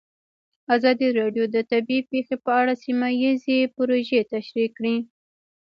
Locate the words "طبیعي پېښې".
1.71-2.35